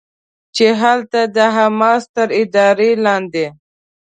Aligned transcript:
چې 0.55 0.67
هلته 0.81 1.21
د 1.35 1.37
حماس 1.55 2.03
تر 2.15 2.27
ادارې 2.41 2.91
لاندې 3.05 3.45